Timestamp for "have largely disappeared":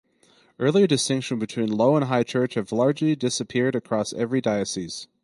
2.55-3.75